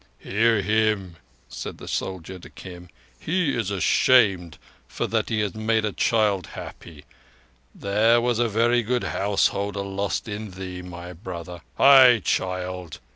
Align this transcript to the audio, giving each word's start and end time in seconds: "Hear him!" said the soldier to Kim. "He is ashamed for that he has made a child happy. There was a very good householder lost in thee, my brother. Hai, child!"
"Hear 0.17 0.63
him!" 0.63 1.17
said 1.47 1.77
the 1.77 1.87
soldier 1.87 2.39
to 2.39 2.49
Kim. 2.49 2.89
"He 3.19 3.55
is 3.55 3.69
ashamed 3.69 4.57
for 4.87 5.05
that 5.05 5.29
he 5.29 5.41
has 5.41 5.53
made 5.53 5.85
a 5.85 5.91
child 5.91 6.47
happy. 6.57 7.05
There 7.75 8.19
was 8.19 8.39
a 8.39 8.49
very 8.49 8.81
good 8.81 9.03
householder 9.03 9.81
lost 9.83 10.27
in 10.27 10.53
thee, 10.57 10.81
my 10.81 11.13
brother. 11.13 11.61
Hai, 11.77 12.17
child!" 12.25 12.99